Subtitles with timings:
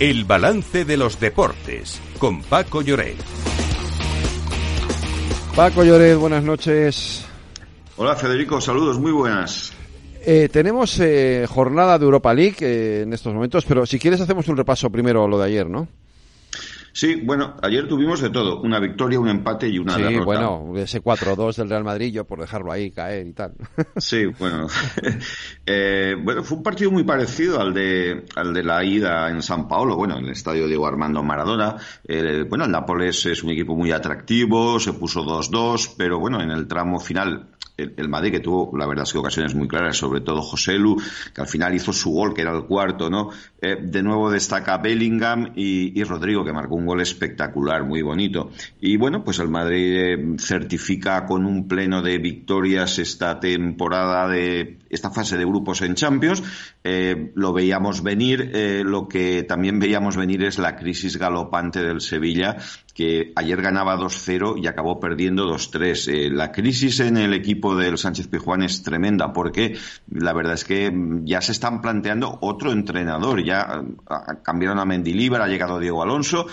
[0.00, 3.16] El balance de los deportes con Paco Lloret.
[5.56, 7.26] Paco Lloret, buenas noches.
[7.96, 9.72] Hola Federico, saludos, muy buenas.
[10.24, 14.46] Eh, tenemos eh, jornada de Europa League eh, en estos momentos, pero si quieres hacemos
[14.46, 15.88] un repaso primero a lo de ayer, ¿no?
[16.98, 20.24] Sí, bueno, ayer tuvimos de todo, una victoria, un empate y una sí, derrota.
[20.24, 23.52] bueno, ese 4-2 del Real Madrid, yo por dejarlo ahí caer y tal.
[23.98, 24.66] Sí, bueno,
[25.66, 29.68] eh, bueno, fue un partido muy parecido al de, al de la ida en San
[29.68, 31.76] Paolo, bueno, en el estadio Diego Armando Maradona.
[32.02, 36.50] Eh, bueno, el Nápoles es un equipo muy atractivo, se puso 2-2, pero bueno, en
[36.50, 40.20] el tramo final el, Madrid que tuvo, la verdad es que ocasiones muy claras, sobre
[40.20, 41.00] todo José Lu,
[41.32, 43.30] que al final hizo su gol, que era el cuarto, ¿no?
[43.60, 48.50] Eh, de nuevo destaca Bellingham y, y, Rodrigo, que marcó un gol espectacular, muy bonito.
[48.80, 54.78] Y bueno, pues el Madrid eh, certifica con un pleno de victorias esta temporada de
[54.90, 56.42] esta fase de grupos en Champions.
[56.90, 62.00] Eh, lo veíamos venir, eh, lo que también veíamos venir es la crisis galopante del
[62.00, 62.56] Sevilla,
[62.94, 66.08] que ayer ganaba 2-0 y acabó perdiendo 2-3.
[66.08, 69.76] Eh, la crisis en el equipo del Sánchez Pijuán es tremenda porque
[70.10, 70.90] la verdad es que
[71.24, 73.44] ya se están planteando otro entrenador.
[73.44, 73.84] Ya
[74.42, 76.46] cambiaron a Mendilibar, ha llegado Diego Alonso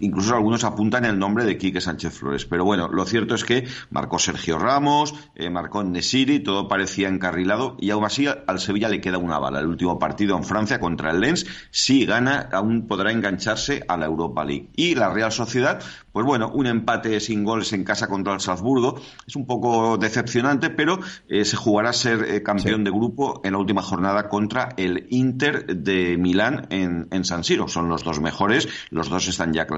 [0.00, 2.44] incluso algunos apuntan el nombre de Quique Sánchez Flores.
[2.44, 7.76] Pero bueno, lo cierto es que marcó Sergio Ramos, eh, marcó Nesiri, todo parecía encarrilado
[7.80, 9.60] y aún así al Sevilla le queda una bala.
[9.60, 14.06] El último partido en Francia contra el Lens, si gana, aún podrá engancharse a la
[14.06, 14.70] Europa League.
[14.76, 19.00] Y la Real Sociedad, pues bueno, un empate sin goles en casa contra el Salzburgo.
[19.26, 22.84] Es un poco decepcionante, pero eh, se jugará a ser eh, campeón sí.
[22.84, 27.68] de grupo en la última jornada contra el Inter de Milán en, en San Siro.
[27.68, 29.77] Son los dos mejores, los dos están ya clasificados.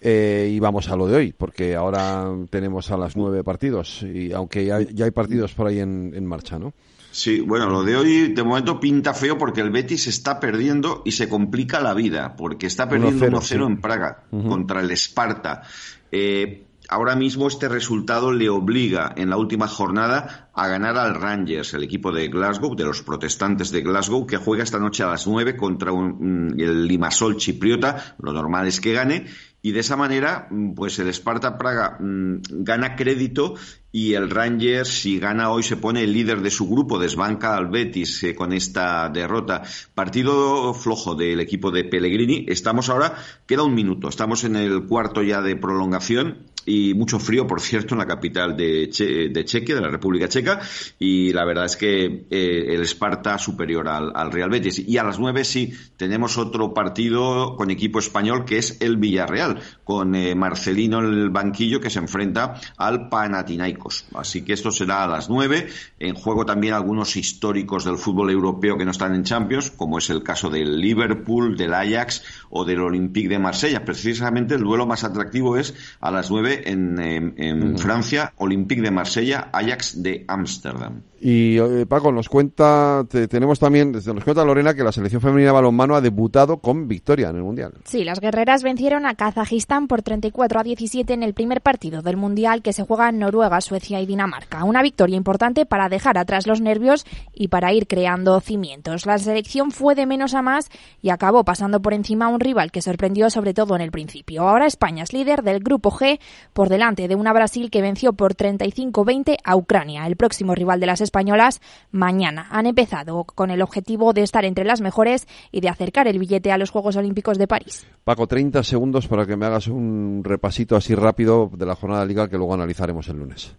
[0.00, 4.32] Eh, y vamos a lo de hoy, porque ahora tenemos a las nueve partidos, y
[4.32, 6.72] aunque ya, ya hay partidos por ahí en, en, marcha, ¿no?
[7.10, 11.12] Sí, bueno, lo de hoy de momento pinta feo porque el Betis está perdiendo y
[11.12, 13.54] se complica la vida, porque está perdiendo 1-0 sí.
[13.54, 14.48] en Praga uh -huh.
[14.48, 15.62] contra el Esparta.
[16.10, 21.74] Eh, ahora mismo este resultado le obliga en la última jornada a ganar al Rangers,
[21.74, 25.26] el equipo de Glasgow, de los protestantes de Glasgow, que juega esta noche a las
[25.26, 28.16] 9 contra un, el Limasol chipriota.
[28.20, 29.26] Lo normal es que gane.
[29.62, 33.54] Y de esa manera, pues el Sparta Praga mmm, gana crédito
[33.90, 37.68] y el Rangers, si gana hoy, se pone el líder de su grupo, desbanca al
[37.68, 39.62] Betis eh, con esta derrota.
[39.94, 42.44] Partido flojo del equipo de Pellegrini.
[42.48, 43.14] Estamos ahora,
[43.46, 47.94] queda un minuto, estamos en el cuarto ya de prolongación y mucho frío, por cierto,
[47.94, 50.60] en la capital de, che de Chequia, de la República Checa,
[50.98, 54.78] y la verdad es que eh, el Esparta superior al, al, Real Betis.
[54.78, 59.60] Y a las nueve sí, tenemos otro partido con equipo español que es el Villarreal,
[59.84, 64.06] con eh, Marcelino en el banquillo que se enfrenta al Panathinaikos.
[64.14, 65.68] Así que esto será a las nueve.
[65.98, 70.10] En juego también algunos históricos del fútbol europeo que no están en Champions, como es
[70.10, 73.84] el caso del Liverpool, del Ajax o del Olympique de Marsella.
[73.84, 76.30] Precisamente el duelo más atractivo es a las
[76.64, 77.78] en, en, en uh -huh.
[77.78, 81.02] Francia, Olympique de Marsella, Ajax de Ámsterdam.
[81.26, 85.46] Y eh, Paco, nos cuenta, te, tenemos también, nos cuenta Lorena que la selección femenina
[85.46, 87.72] de balonmano ha debutado con victoria en el Mundial.
[87.84, 92.18] Sí, las guerreras vencieron a Kazajistán por 34 a 17 en el primer partido del
[92.18, 94.64] Mundial que se juega en Noruega, Suecia y Dinamarca.
[94.64, 99.06] Una victoria importante para dejar atrás los nervios y para ir creando cimientos.
[99.06, 100.68] La selección fue de menos a más
[101.00, 104.46] y acabó pasando por encima a un rival que sorprendió sobre todo en el principio.
[104.46, 106.20] Ahora España es líder del grupo G
[106.52, 110.86] por delante de una Brasil que venció por 35-20 a Ucrania, el próximo rival de
[110.86, 111.60] las españolas,
[111.90, 112.46] mañana.
[112.50, 116.52] Han empezado con el objetivo de estar entre las mejores y de acercar el billete
[116.52, 117.86] a los Juegos Olímpicos de París.
[118.04, 122.08] Paco, 30 segundos para que me hagas un repasito así rápido de la jornada de
[122.08, 123.54] liga que luego analizaremos el lunes.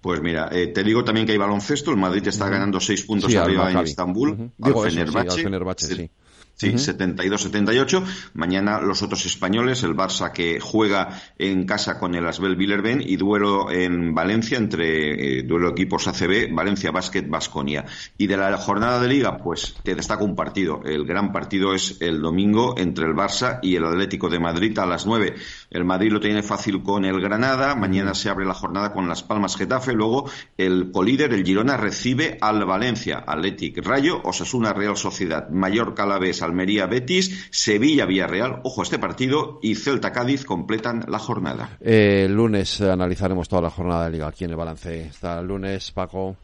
[0.00, 1.90] Pues mira, eh, te digo también que hay baloncesto.
[1.90, 4.30] El Madrid está ganando seis puntos sí, arriba en Estambul.
[4.30, 4.50] Uh -huh.
[4.56, 5.30] Digo al Fenerbahce.
[5.30, 6.10] Sí, al Fenerbahce, sí.
[6.58, 6.78] Sí, uh -huh.
[6.78, 8.02] 72-78.
[8.34, 13.16] Mañana los otros españoles, el Barça que juega en casa con el Asbel Villerben y
[13.16, 17.84] duelo en Valencia entre eh, duelo equipos ACB, Valencia Basket Basconia.
[18.16, 20.80] Y de la jornada de liga, pues te destaco un partido.
[20.84, 24.86] El gran partido es el domingo entre el Barça y el Atlético de Madrid a
[24.86, 25.36] las 9.
[25.70, 29.22] El Madrid lo tiene fácil con el Granada, mañana se abre la jornada con Las
[29.22, 35.48] Palmas Getafe, luego el colíder, el Girona, recibe al Valencia, Atlético Rayo, Osasuna Real Sociedad,
[35.50, 41.18] Mallorca Alavés, Almería Betis, Sevilla Villarreal, ojo a este partido, y Celta Cádiz completan la
[41.18, 41.76] jornada.
[41.80, 45.08] Eh, el lunes analizaremos toda la jornada de liga aquí en el balance.
[45.10, 46.36] Hasta el lunes, Paco.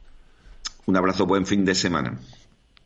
[0.87, 2.19] Un abrazo, buen fin de semana.